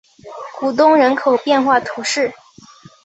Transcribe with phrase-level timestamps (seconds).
[0.57, 2.33] 古东人口变化图示